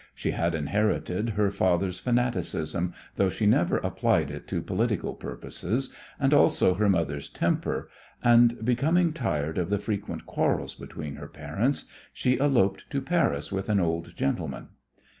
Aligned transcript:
She 0.15 0.31
had 0.31 0.55
inherited 0.55 1.29
her 1.37 1.51
father's 1.51 1.99
fanaticism, 1.99 2.91
though 3.17 3.29
she 3.29 3.45
never 3.45 3.77
applied 3.77 4.31
it 4.31 4.47
to 4.47 4.59
political 4.63 5.13
purposes, 5.13 5.93
and 6.19 6.33
also 6.33 6.73
her 6.73 6.89
mother's 6.89 7.29
temper, 7.29 7.87
and, 8.23 8.65
becoming 8.65 9.13
tired 9.13 9.59
of 9.59 9.69
the 9.69 9.77
frequent 9.77 10.25
quarrels 10.25 10.73
between 10.73 11.17
her 11.17 11.27
parents, 11.27 11.85
she 12.11 12.39
eloped 12.39 12.89
to 12.89 12.99
Paris 12.99 13.51
with 13.51 13.69
an 13.69 13.79
old 13.79 14.15
gentleman. 14.15 14.69